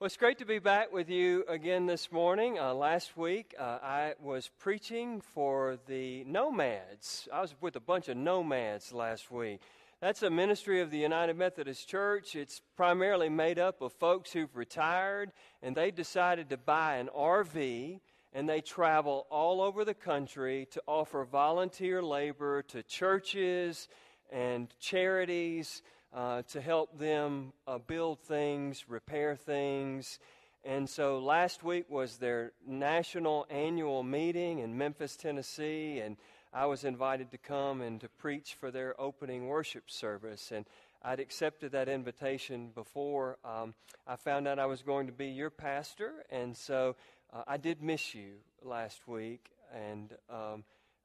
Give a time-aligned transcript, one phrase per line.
[0.00, 2.56] Well, it's great to be back with you again this morning.
[2.56, 7.26] Uh, last week, uh, I was preaching for the Nomads.
[7.32, 9.60] I was with a bunch of nomads last week.
[10.00, 12.36] That's a ministry of the United Methodist Church.
[12.36, 15.32] It's primarily made up of folks who've retired
[15.64, 17.98] and they decided to buy an RV
[18.32, 23.88] and they travel all over the country to offer volunteer labor to churches
[24.30, 25.82] and charities
[26.14, 30.18] uh, to help them uh, build things, repair things.
[30.64, 36.16] And so last week was their national annual meeting in Memphis, Tennessee, and
[36.52, 40.50] I was invited to come and to preach for their opening worship service.
[40.50, 40.64] And
[41.02, 43.74] I'd accepted that invitation before um,
[44.06, 46.96] I found out I was going to be your pastor, and so
[47.32, 49.50] uh, I did miss you last week.
[49.74, 50.64] And um,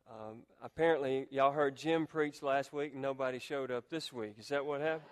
[0.09, 4.35] um, apparently, y'all heard Jim preach last week and nobody showed up this week.
[4.37, 5.03] Is that what happened?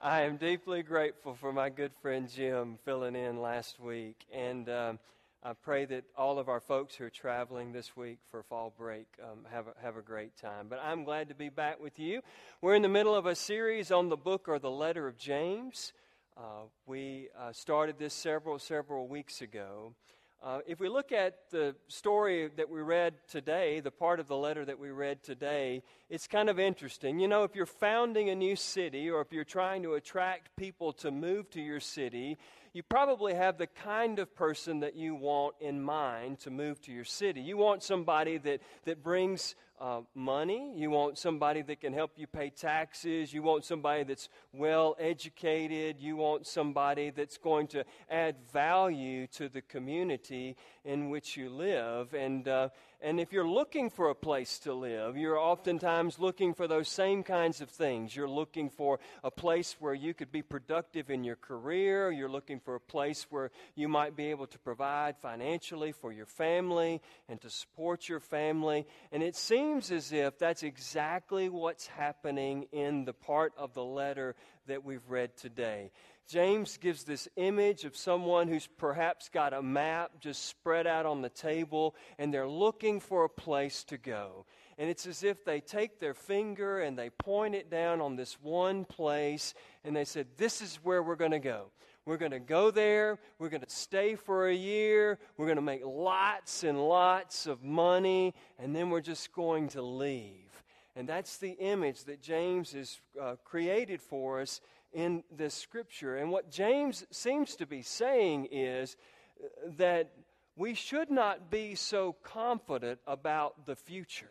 [0.00, 4.26] I am deeply grateful for my good friend Jim filling in last week.
[4.32, 4.98] And um,
[5.42, 9.06] I pray that all of our folks who are traveling this week for fall break
[9.22, 10.66] um, have, a, have a great time.
[10.68, 12.20] But I'm glad to be back with you.
[12.60, 15.92] We're in the middle of a series on the book or the letter of James.
[16.36, 19.94] Uh, we uh, started this several, several weeks ago.
[20.42, 24.36] Uh, if we look at the story that we read today, the part of the
[24.36, 27.18] letter that we read today, it's kind of interesting.
[27.18, 30.92] You know, if you're founding a new city or if you're trying to attract people
[30.94, 32.36] to move to your city,
[32.74, 36.92] you probably have the kind of person that you want in mind to move to
[36.92, 37.40] your city.
[37.40, 40.72] You want somebody that, that brings uh, money.
[40.76, 43.32] You want somebody that can help you pay taxes.
[43.32, 46.00] You want somebody that's well educated.
[46.00, 52.14] You want somebody that's going to add value to the community in which you live.
[52.14, 52.68] And, uh,
[53.00, 57.22] and if you're looking for a place to live, you're oftentimes looking for those same
[57.22, 58.14] kinds of things.
[58.14, 62.10] You're looking for a place where you could be productive in your career.
[62.10, 66.26] You're looking for a place where you might be able to provide financially for your
[66.26, 68.86] family and to support your family.
[69.10, 74.36] And it seems as if that's exactly what's happening in the part of the letter
[74.68, 75.90] that we've read today.
[76.28, 81.20] James gives this image of someone who's perhaps got a map just spread out on
[81.20, 84.46] the table and they're looking for a place to go.
[84.78, 88.40] And it's as if they take their finger and they point it down on this
[88.40, 89.52] one place
[89.84, 91.70] and they said, This is where we're going to go.
[92.06, 93.18] We're going to go there.
[93.40, 95.18] We're going to stay for a year.
[95.36, 98.32] We're going to make lots and lots of money.
[98.60, 100.62] And then we're just going to leave.
[100.94, 104.60] And that's the image that James has uh, created for us
[104.92, 106.16] in this scripture.
[106.16, 108.96] And what James seems to be saying is
[109.42, 110.12] uh, that
[110.54, 114.30] we should not be so confident about the future.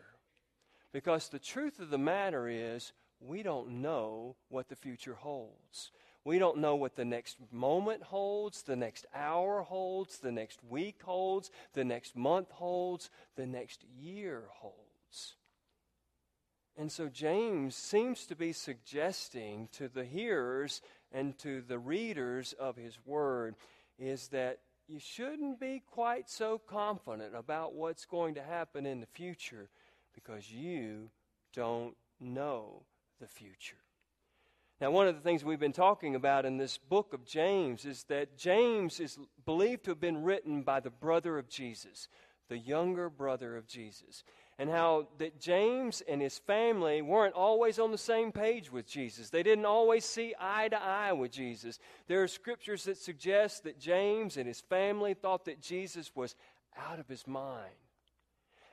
[0.92, 5.92] Because the truth of the matter is, we don't know what the future holds.
[6.26, 11.00] We don't know what the next moment holds, the next hour holds, the next week
[11.04, 15.36] holds, the next month holds, the next year holds.
[16.76, 20.82] And so James seems to be suggesting to the hearers
[21.12, 23.54] and to the readers of his word
[23.96, 24.58] is that
[24.88, 29.68] you shouldn't be quite so confident about what's going to happen in the future
[30.12, 31.08] because you
[31.54, 32.82] don't know
[33.20, 33.85] the future.
[34.80, 38.04] Now, one of the things we've been talking about in this book of James is
[38.04, 42.08] that James is believed to have been written by the brother of Jesus,
[42.48, 44.22] the younger brother of Jesus
[44.58, 49.28] and how that James and his family weren't always on the same page with Jesus.
[49.28, 51.78] They didn't always see eye to eye with Jesus.
[52.06, 56.34] There are scriptures that suggest that James and his family thought that Jesus was
[56.76, 57.74] out of his mind.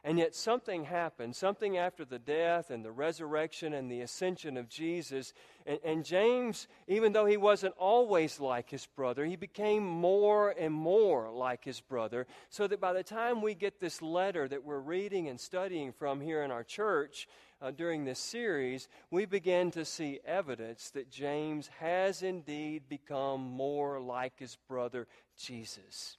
[0.06, 4.68] And yet something happened, something after the death and the resurrection and the ascension of
[4.68, 5.34] Jesus.
[5.66, 10.74] And, and, James, even though he wasn't always like his brother, he became more and
[10.74, 12.28] more like his brother.
[12.50, 16.20] So that by the time we get this letter that we're reading and studying from
[16.20, 17.30] here in our church
[17.62, 24.02] uh, during this series, we begin to see evidence that James has indeed become more
[24.02, 25.08] like his brother
[25.38, 26.18] Jesus.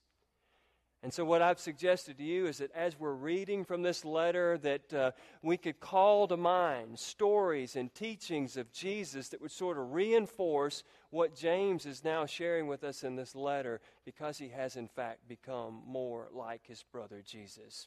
[1.04, 4.56] And so, what I've suggested to you is that as we're reading from this letter,
[4.62, 5.10] that uh,
[5.42, 10.82] we could call to mind stories and teachings of Jesus that would sort of reinforce
[11.10, 15.28] what James is now sharing with us in this letter, because he has, in fact,
[15.28, 17.86] become more like his brother Jesus.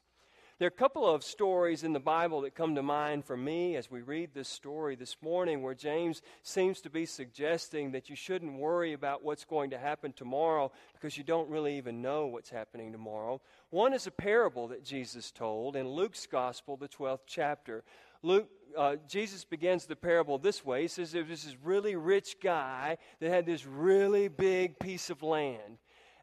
[0.59, 3.75] There are a couple of stories in the Bible that come to mind for me
[3.75, 8.15] as we read this story this morning where James seems to be suggesting that you
[8.15, 12.49] shouldn't worry about what's going to happen tomorrow because you don't really even know what's
[12.49, 13.39] happening tomorrow.
[13.69, 17.83] One is a parable that Jesus told in Luke's Gospel, the 12th chapter.
[18.23, 20.81] Luke, uh, Jesus begins the parable this way.
[20.81, 25.21] He says there was this really rich guy that had this really big piece of
[25.21, 25.77] land.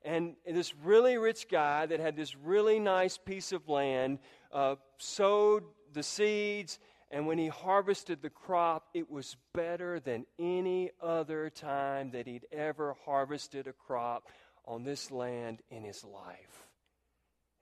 [0.05, 4.19] And this really rich guy that had this really nice piece of land
[4.53, 5.65] uh, sowed
[5.95, 6.79] the seeds,
[7.11, 12.47] and when he harvested the crop, it was better than any other time that he'd
[12.53, 14.29] ever harvested a crop
[14.67, 16.67] on this land in his life.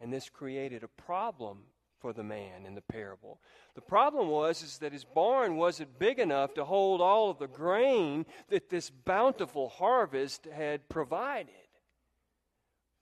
[0.01, 1.59] And this created a problem
[2.01, 3.41] for the man in the parable.
[3.75, 7.47] The problem was is that his barn wasn't big enough to hold all of the
[7.47, 11.62] grain that this bountiful harvest had provided.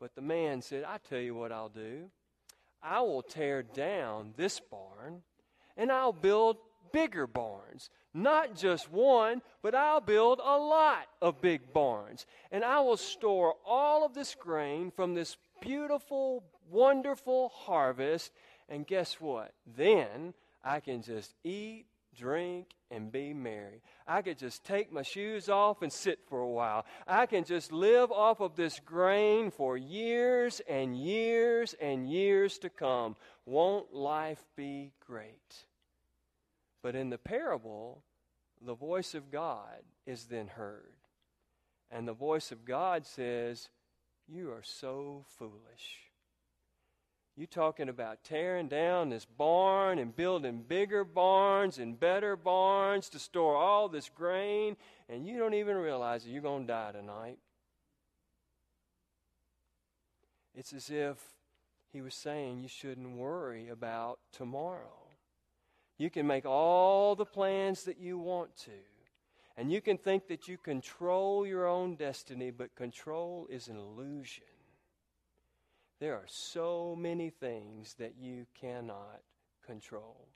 [0.00, 2.11] But the man said, I tell you what I'll do.
[2.82, 5.23] I will tear down this barn
[5.76, 6.56] and I'll build
[6.93, 7.91] bigger barns.
[8.12, 12.26] Not just one, but I'll build a lot of big barns.
[12.50, 18.32] And I will store all of this grain from this beautiful, wonderful harvest.
[18.69, 19.52] And guess what?
[19.76, 21.87] Then I can just eat
[22.17, 23.83] drink, and be merry.
[24.07, 26.85] I could just take my shoes off and sit for a while.
[27.07, 32.71] I can just live off of this grain for years and years and years to
[32.71, 33.17] come.
[33.47, 35.65] Won't life be great?
[36.83, 38.03] But in the parable,
[38.61, 40.95] the voice of God is then heard.
[41.91, 43.69] And the voice of God says,
[44.29, 46.10] You are so foolish.
[47.41, 53.19] You talking about tearing down this barn and building bigger barns and better barns to
[53.19, 54.77] store all this grain,
[55.09, 57.39] and you don't even realize that you're going to die tonight.
[60.55, 61.17] It's as if
[61.91, 65.07] he was saying you shouldn't worry about tomorrow.
[65.97, 68.83] You can make all the plans that you want to,
[69.57, 74.45] and you can think that you control your own destiny, but control is an illusion.
[76.00, 79.20] There are so many things that you cannot
[79.67, 80.29] control.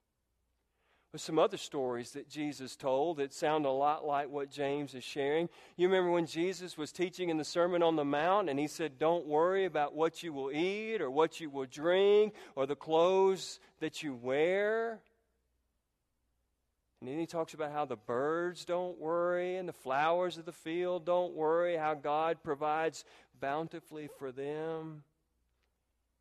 [1.10, 5.04] There's some other stories that Jesus told that sound a lot like what James is
[5.04, 5.48] sharing.
[5.76, 8.98] You remember when Jesus was teaching in the Sermon on the Mount and he said,
[8.98, 13.60] Don't worry about what you will eat or what you will drink or the clothes
[13.80, 15.00] that you wear.
[17.00, 20.52] And then he talks about how the birds don't worry and the flowers of the
[20.52, 23.04] field don't worry, how God provides
[23.40, 25.04] bountifully for them.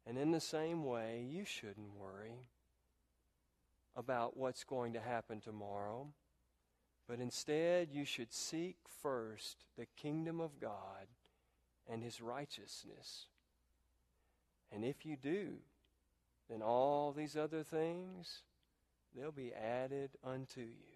[0.06, 2.48] And in the same way, you shouldn't worry
[3.96, 6.08] about what's going to happen tomorrow,
[7.08, 11.08] but instead you should seek first the kingdom of God
[11.90, 13.28] and his righteousness.
[14.72, 15.58] And if you do,
[16.50, 18.42] then all these other things,
[19.16, 20.94] they'll be added unto you.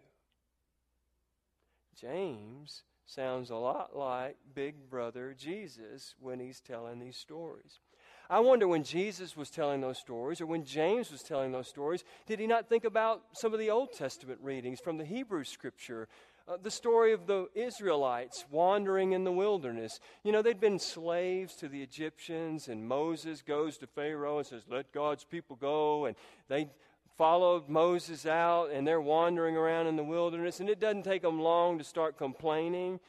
[2.00, 7.80] James sounds a lot like Big Brother Jesus when he's telling these stories.
[8.30, 12.04] I wonder when Jesus was telling those stories, or when James was telling those stories,
[12.26, 16.08] did he not think about some of the Old Testament readings from the Hebrew Scripture?
[16.48, 20.00] Uh, the story of the Israelites wandering in the wilderness.
[20.24, 24.64] You know, they'd been slaves to the Egyptians, and Moses goes to Pharaoh and says,
[24.70, 26.06] Let God's people go.
[26.06, 26.16] And
[26.48, 26.70] they
[27.18, 30.60] followed Moses out, and they're wandering around in the wilderness.
[30.60, 33.00] And it doesn't take them long to start complaining.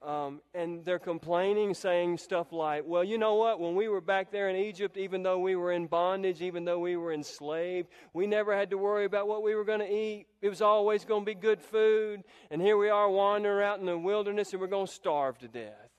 [0.00, 3.58] Um, and they're complaining, saying stuff like, Well, you know what?
[3.58, 6.78] When we were back there in Egypt, even though we were in bondage, even though
[6.78, 10.26] we were enslaved, we never had to worry about what we were going to eat.
[10.40, 12.22] It was always going to be good food.
[12.50, 15.48] And here we are wandering out in the wilderness and we're going to starve to
[15.48, 15.90] death.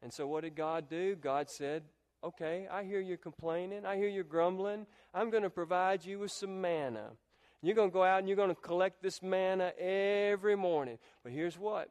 [0.00, 1.16] And so, what did God do?
[1.16, 1.82] God said,
[2.22, 3.84] Okay, I hear you complaining.
[3.84, 4.86] I hear you grumbling.
[5.12, 7.10] I'm going to provide you with some manna.
[7.62, 10.98] You're going to go out and you're going to collect this manna every morning.
[11.24, 11.88] But here's what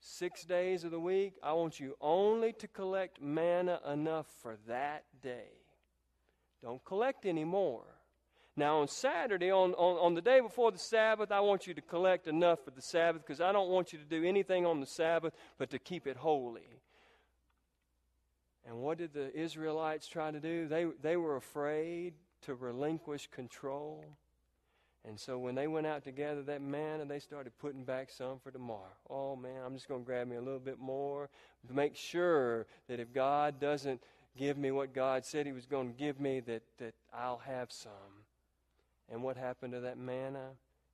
[0.00, 5.04] six days of the week, I want you only to collect manna enough for that
[5.22, 5.52] day.
[6.62, 7.84] Don't collect any more.
[8.56, 11.80] Now, on Saturday, on, on, on the day before the Sabbath, I want you to
[11.80, 14.86] collect enough for the Sabbath because I don't want you to do anything on the
[14.86, 16.80] Sabbath but to keep it holy.
[18.66, 20.68] And what did the Israelites try to do?
[20.68, 24.04] They, they were afraid to relinquish control.
[25.06, 28.38] And so when they went out to gather that manna, they started putting back some
[28.38, 28.92] for tomorrow.
[29.08, 31.30] Oh man, I'm just going to grab me a little bit more
[31.66, 34.02] to make sure that if God doesn't
[34.36, 37.72] give me what God said He was going to give me, that, that I'll have
[37.72, 37.92] some.
[39.10, 40.50] And what happened to that manna?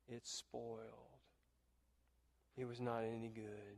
[0.08, 0.80] It spoiled.
[2.56, 3.76] It was not any good.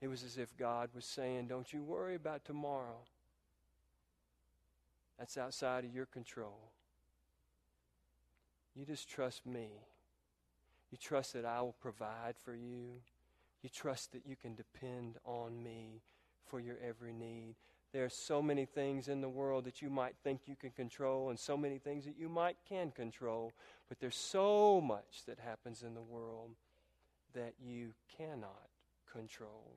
[0.00, 3.00] It was as if God was saying, Don't you worry about tomorrow.
[5.18, 6.70] That's outside of your control.
[8.76, 9.68] You just trust me.
[10.90, 13.00] You trust that I will provide for you.
[13.62, 16.02] You trust that you can depend on me
[16.46, 17.56] for your every need.
[17.92, 21.30] There are so many things in the world that you might think you can control,
[21.30, 23.52] and so many things that you might can control,
[23.88, 26.50] but there's so much that happens in the world
[27.34, 28.68] that you cannot
[29.10, 29.76] control.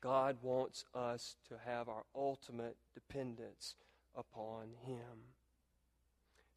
[0.00, 3.76] God wants us to have our ultimate dependence
[4.16, 5.28] upon Him,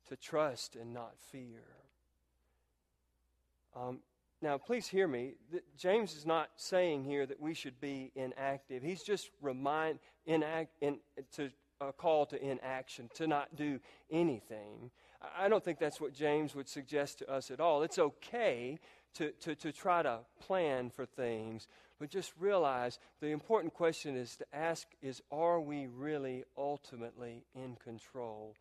[0.07, 1.63] to trust and not fear.
[3.75, 4.00] Um,
[4.41, 5.35] now, please hear me.
[5.77, 8.83] James is not saying here that we should be inactive.
[8.83, 11.00] He's just remind inact in,
[11.33, 11.50] to
[11.81, 13.79] a call to inaction, to not do
[14.12, 14.91] anything.
[15.38, 17.81] I don't think that's what James would suggest to us at all.
[17.81, 18.77] It's okay
[19.15, 21.67] to, to, to try to plan for things,
[22.00, 27.77] but just realize the important question is to ask is are we really ultimately in
[27.83, 28.55] control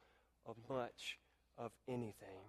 [0.47, 1.19] of much
[1.59, 2.45] of anything?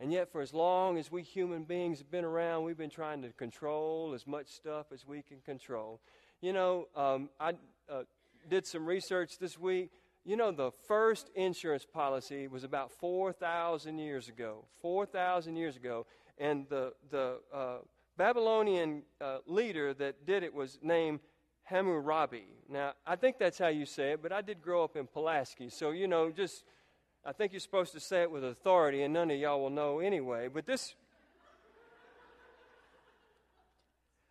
[0.00, 3.20] And yet, for as long as we human beings have been around, we've been trying
[3.22, 6.00] to control as much stuff as we can control.
[6.40, 7.50] You know, um, I
[7.86, 8.04] uh,
[8.48, 9.90] did some research this week.
[10.24, 14.64] You know, the first insurance policy was about 4,000 years ago.
[14.80, 16.06] 4,000 years ago.
[16.38, 17.78] And the, the uh,
[18.16, 21.20] Babylonian uh, leader that did it was named
[21.64, 22.46] Hammurabi.
[22.70, 25.68] Now, I think that's how you say it, but I did grow up in Pulaski.
[25.68, 26.64] So, you know, just
[27.24, 29.98] I think you're supposed to say it with authority, and none of y'all will know
[29.98, 30.48] anyway.
[30.48, 30.94] But this.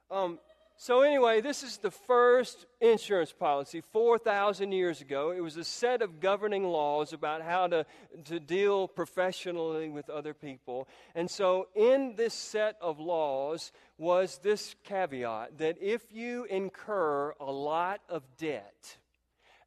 [0.09, 0.39] Um,
[0.75, 5.31] so, anyway, this is the first insurance policy 4,000 years ago.
[5.31, 7.85] It was a set of governing laws about how to,
[8.25, 10.87] to deal professionally with other people.
[11.13, 17.51] And so, in this set of laws was this caveat that if you incur a
[17.51, 18.97] lot of debt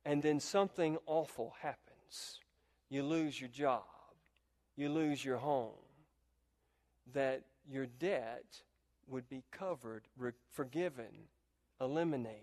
[0.05, 2.41] and then something awful happens,
[2.93, 3.85] you lose your job,
[4.77, 5.73] you lose your home,
[7.15, 8.45] that your debt
[9.09, 11.29] would be covered, re- forgiven,
[11.81, 12.43] eliminated.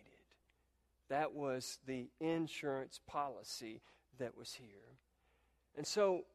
[1.07, 3.81] That was the insurance policy
[4.17, 4.97] that was here.
[5.77, 6.25] And so,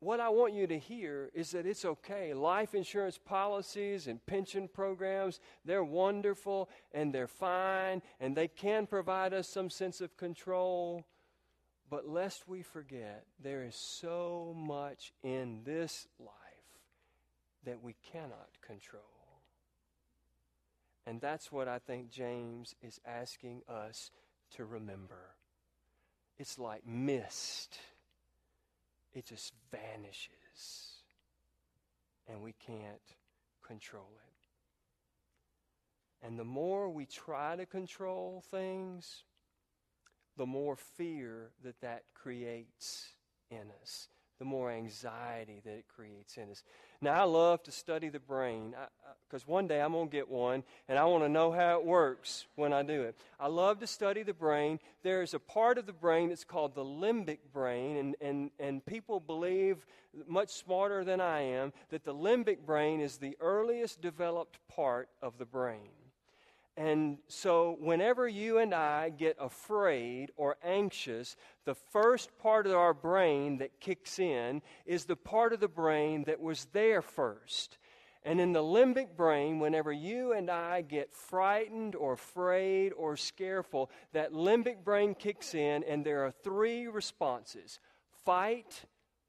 [0.00, 2.32] what I want you to hear is that it's okay.
[2.32, 9.34] Life insurance policies and pension programs, they're wonderful and they're fine and they can provide
[9.34, 11.04] us some sense of control.
[11.88, 16.32] But lest we forget, there is so much in this life
[17.64, 19.02] that we cannot control.
[21.06, 24.10] And that's what I think James is asking us
[24.56, 25.34] to remember.
[26.38, 27.78] It's like mist,
[29.14, 31.02] it just vanishes,
[32.28, 33.00] and we can't
[33.64, 34.26] control it.
[36.26, 39.24] And the more we try to control things,
[40.36, 43.10] the more fear that that creates
[43.50, 46.62] in us, the more anxiety that it creates in us.
[47.00, 48.74] Now, I love to study the brain
[49.28, 51.84] because one day I'm going to get one and I want to know how it
[51.84, 53.16] works when I do it.
[53.40, 54.78] I love to study the brain.
[55.02, 59.20] There's a part of the brain that's called the limbic brain, and, and, and people
[59.20, 59.86] believe,
[60.26, 65.38] much smarter than I am, that the limbic brain is the earliest developed part of
[65.38, 66.05] the brain.
[66.76, 72.92] And so, whenever you and I get afraid or anxious, the first part of our
[72.92, 77.78] brain that kicks in is the part of the brain that was there first.
[78.24, 83.90] And in the limbic brain, whenever you and I get frightened or afraid or scareful,
[84.12, 87.78] that limbic brain kicks in, and there are three responses
[88.24, 88.84] fight,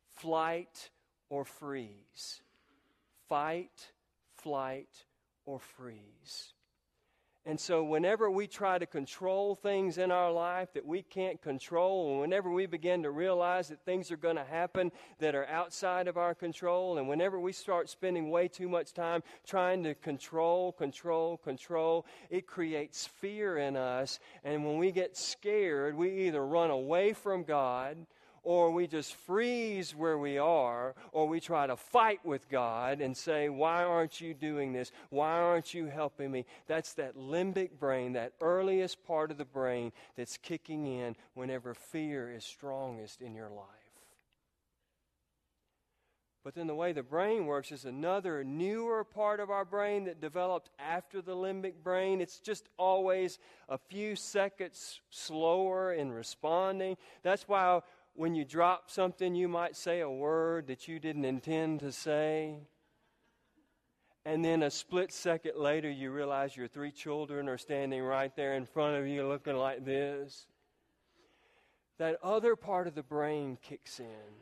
[0.10, 0.90] flight,
[1.30, 2.42] or freeze.
[3.30, 3.92] Fight,
[4.36, 5.06] flight,
[5.46, 6.54] or freeze.
[7.48, 12.12] And so, whenever we try to control things in our life that we can't control,
[12.12, 16.10] and whenever we begin to realize that things are going to happen that are outside
[16.10, 20.74] of our control, and whenever we start spending way too much time trying to control,
[20.74, 24.20] control, control, it creates fear in us.
[24.44, 27.96] And when we get scared, we either run away from God
[28.48, 33.16] or we just freeze where we are, or we try to fight with God and
[33.16, 34.94] say, Why aren't you doing this?
[35.10, 36.46] Why aren't you helping me?
[36.66, 42.32] That's that limbic brain, that earliest part of the brain that's kicking in whenever fear
[42.32, 43.66] is strongest in your life.
[46.48, 50.22] But then the way the brain works is another newer part of our brain that
[50.22, 52.22] developed after the limbic brain.
[52.22, 53.38] It's just always
[53.68, 56.96] a few seconds slower in responding.
[57.22, 57.82] That's why
[58.18, 62.56] when you drop something, you might say a word that you didn't intend to say.
[64.26, 68.56] And then a split second later, you realize your three children are standing right there
[68.56, 70.48] in front of you looking like this.
[72.00, 74.34] That other part of the brain kicks in.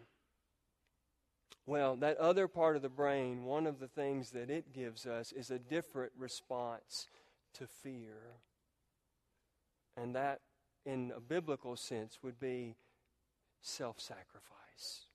[1.66, 5.34] Well, that other part of the brain, one of the things that it gives us
[5.34, 7.08] is a different response
[7.56, 8.38] to fear.
[9.98, 10.40] And that,
[10.86, 12.78] in a biblical sense, would be
[13.66, 15.08] self sacrifice.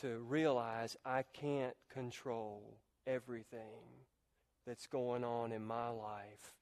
[0.00, 4.04] To realize I can't control everything
[4.66, 6.52] that's going on in my life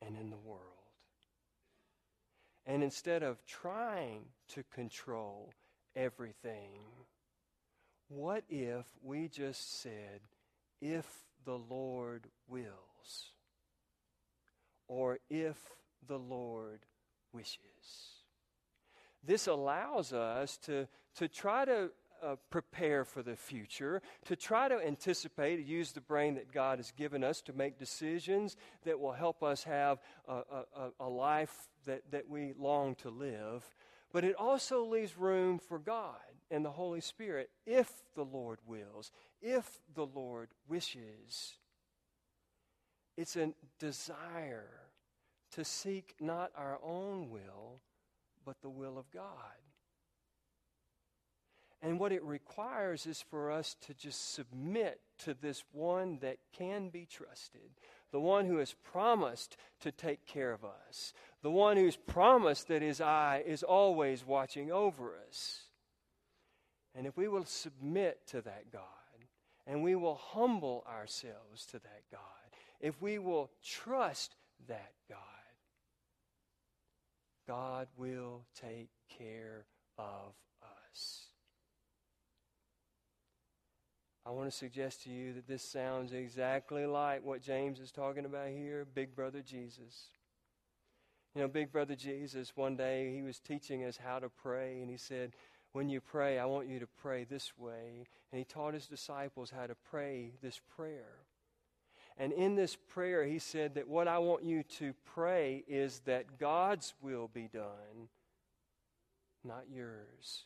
[0.00, 0.60] and in the world.
[2.66, 5.52] And instead of trying to control
[5.96, 6.80] everything,
[8.08, 10.20] what if we just said,
[10.80, 11.06] if
[11.44, 13.32] the Lord wills,
[14.88, 15.58] or if
[16.06, 16.80] the Lord
[17.34, 17.58] wishes?
[19.22, 20.86] This allows us to,
[21.16, 21.90] to try to
[22.22, 26.90] uh, prepare for the future, to try to anticipate, use the brain that God has
[26.92, 30.42] given us to make decisions that will help us have a,
[30.76, 33.62] a, a life that, that we long to live.
[34.12, 36.16] But it also leaves room for God
[36.50, 39.10] and the Holy Spirit if the Lord wills,
[39.42, 41.58] if the Lord wishes.
[43.16, 44.83] It's a desire
[45.54, 47.80] to seek not our own will,
[48.44, 49.24] but the will of God.
[51.82, 56.88] And what it requires is for us to just submit to this one that can
[56.88, 57.70] be trusted,
[58.10, 62.80] the one who has promised to take care of us, the one who's promised that
[62.80, 65.64] his eye is always watching over us.
[66.94, 68.82] And if we will submit to that God,
[69.66, 72.20] and we will humble ourselves to that God,
[72.80, 74.36] if we will trust
[74.68, 75.18] that God,
[77.46, 79.66] God will take care
[79.98, 81.28] of us.
[84.26, 88.24] I want to suggest to you that this sounds exactly like what James is talking
[88.24, 90.08] about here Big Brother Jesus.
[91.34, 94.88] You know, Big Brother Jesus, one day he was teaching us how to pray, and
[94.88, 95.32] he said,
[95.72, 98.06] When you pray, I want you to pray this way.
[98.32, 101.23] And he taught his disciples how to pray this prayer.
[102.16, 106.38] And in this prayer, he said that what I want you to pray is that
[106.38, 108.08] God's will be done,
[109.42, 110.44] not yours.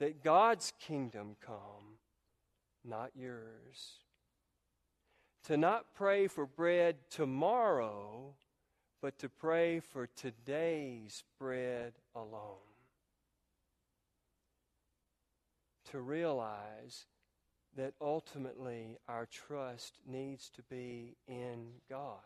[0.00, 1.98] That God's kingdom come,
[2.84, 4.00] not yours.
[5.44, 8.34] To not pray for bread tomorrow,
[9.00, 12.56] but to pray for today's bread alone.
[15.92, 17.06] To realize
[17.76, 22.18] that ultimately our trust needs to be in God.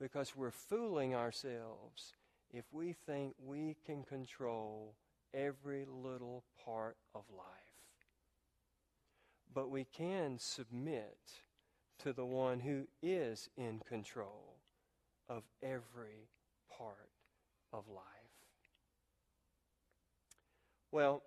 [0.00, 2.14] Because we're fooling ourselves
[2.52, 4.94] if we think we can control
[5.32, 7.46] every little part of life.
[9.52, 11.18] But we can submit
[11.98, 14.56] to the one who is in control
[15.28, 16.28] of every
[16.76, 17.10] part
[17.72, 18.04] of life.
[20.90, 21.22] Well,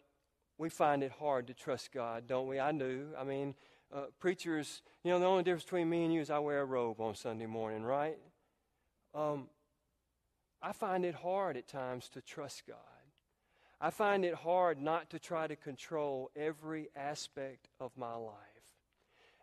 [0.57, 2.59] we find it hard to trust God, don't we?
[2.59, 3.09] I do.
[3.17, 3.55] I mean,
[3.93, 6.65] uh, preachers, you know, the only difference between me and you is I wear a
[6.65, 8.17] robe on Sunday morning, right?
[9.13, 9.47] Um,
[10.61, 12.77] I find it hard at times to trust God.
[13.79, 18.33] I find it hard not to try to control every aspect of my life.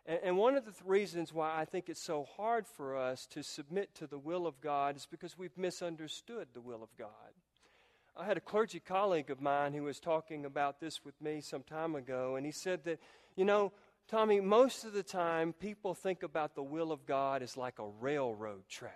[0.05, 3.25] And, and one of the th- reasons why I think it's so hard for us
[3.27, 7.09] to submit to the will of God is because we've misunderstood the will of God.
[8.17, 11.63] I had a clergy colleague of mine who was talking about this with me some
[11.63, 12.99] time ago, and he said that,
[13.35, 13.73] you know,
[14.07, 17.87] Tommy, most of the time people think about the will of God as like a
[17.99, 18.93] railroad track.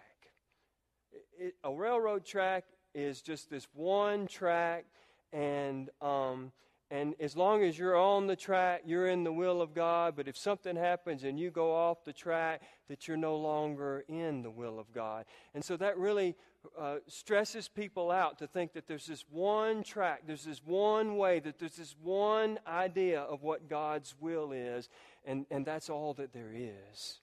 [1.37, 2.63] It, a railroad track
[2.95, 4.85] is just this one track,
[5.33, 6.53] and um,
[6.91, 10.15] and as long as you're on the track, you're in the will of God.
[10.15, 14.41] But if something happens and you go off the track, that you're no longer in
[14.41, 15.25] the will of God.
[15.53, 16.35] And so that really
[16.77, 21.39] uh, stresses people out to think that there's this one track, there's this one way,
[21.39, 24.89] that there's this one idea of what God's will is,
[25.25, 27.19] and, and that's all that there is.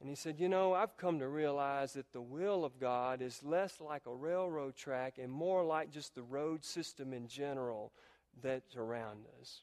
[0.00, 3.40] And he said, You know, I've come to realize that the will of God is
[3.42, 7.92] less like a railroad track and more like just the road system in general
[8.42, 9.62] that's around us.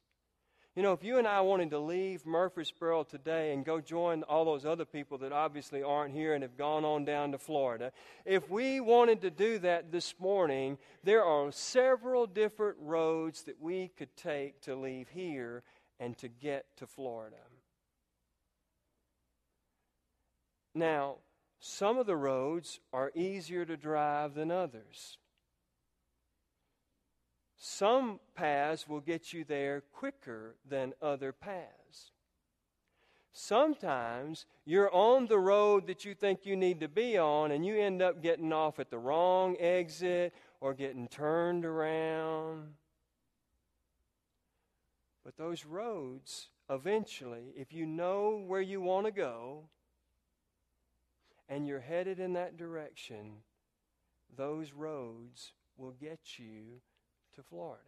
[0.75, 4.43] You know, if you and I wanted to leave Murfreesboro today and go join all
[4.43, 7.91] those other people that obviously aren't here and have gone on down to Florida,
[8.25, 13.89] if we wanted to do that this morning, there are several different roads that we
[13.89, 15.62] could take to leave here
[15.99, 17.38] and to get to Florida.
[20.73, 21.17] Now,
[21.59, 25.19] some of the roads are easier to drive than others.
[27.65, 32.12] Some paths will get you there quicker than other paths.
[33.32, 37.80] Sometimes you're on the road that you think you need to be on, and you
[37.80, 42.73] end up getting off at the wrong exit, or getting turned around.
[45.23, 49.69] But those roads, eventually, if you know where you want to go
[51.47, 53.36] and you're headed in that direction,
[54.36, 56.82] those roads will get you
[57.36, 57.84] to Florida.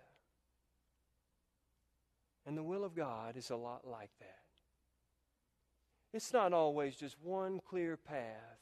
[2.46, 4.40] And the will of God is a lot like that.
[6.14, 8.60] It's not always just one clear path.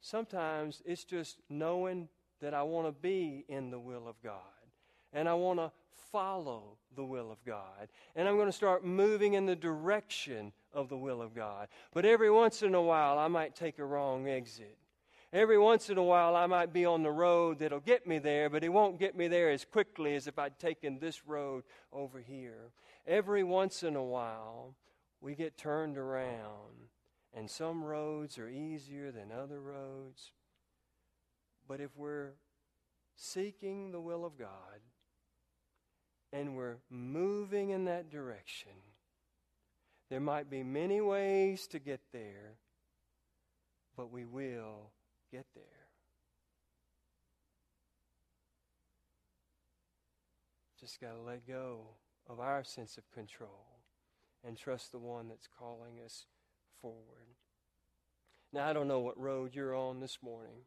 [0.00, 2.08] Sometimes it's just knowing
[2.40, 4.40] that I want to be in the will of God
[5.12, 5.72] and I want to
[6.12, 7.88] follow the will of God.
[8.14, 11.68] And I'm going to start moving in the direction of the will of God.
[11.92, 14.78] But every once in a while, I might take a wrong exit.
[15.32, 18.48] Every once in a while, I might be on the road that'll get me there,
[18.48, 22.20] but it won't get me there as quickly as if I'd taken this road over
[22.20, 22.70] here.
[23.06, 24.76] Every once in a while,
[25.20, 26.88] we get turned around,
[27.34, 30.32] and some roads are easier than other roads.
[31.68, 32.34] But if we're
[33.16, 34.80] seeking the will of God
[36.32, 38.72] and we're moving in that direction,
[40.08, 42.54] there might be many ways to get there,
[43.96, 44.92] but we will
[45.30, 45.64] get there.
[50.80, 51.88] Just got to let go
[52.28, 53.80] of our sense of control
[54.46, 56.26] and trust the one that's calling us
[56.80, 57.26] forward.
[58.52, 60.62] Now, I don't know what road you're on this morning.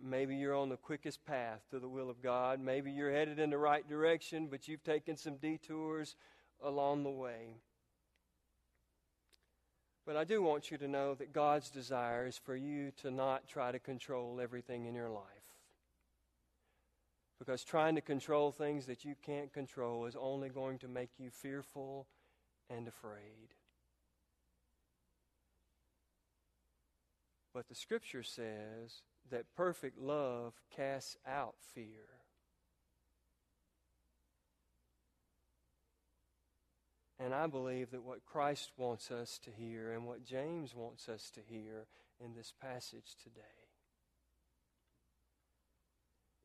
[0.00, 2.60] Maybe you're on the quickest path to the will of God.
[2.60, 6.14] Maybe you're headed in the right direction, but you've taken some detours
[6.62, 7.56] along the way.
[10.06, 13.48] But I do want you to know that God's desire is for you to not
[13.48, 15.24] try to control everything in your life.
[17.38, 21.30] Because trying to control things that you can't control is only going to make you
[21.30, 22.06] fearful
[22.68, 23.54] and afraid.
[27.54, 32.13] But the scripture says that perfect love casts out fear.
[37.18, 41.30] And I believe that what Christ wants us to hear and what James wants us
[41.34, 41.86] to hear
[42.18, 43.40] in this passage today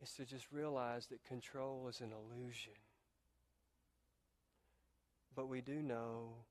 [0.01, 2.73] is to just realize that control is an illusion.
[5.35, 6.45] But we do know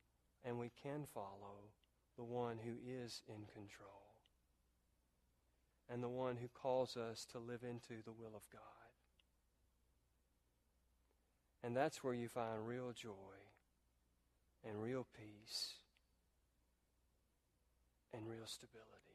[0.45, 1.73] and we can follow
[2.17, 3.89] the one who is in control
[5.89, 8.63] and the one who calls us to live into the will of God.
[11.63, 13.48] And that's where you find real joy
[14.65, 15.75] and real peace
[18.13, 19.08] and real stability.